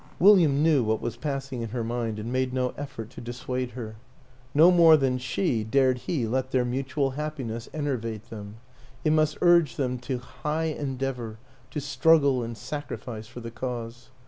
[0.17, 3.97] William knew what was passing in her mind and made no effort to dissuade her.
[4.51, 8.55] No more than she dared he let their mutual happiness en ervate them
[9.05, 11.37] it must urge them to high en deavor,
[11.69, 14.09] to struggle and sacrifice for the Cause.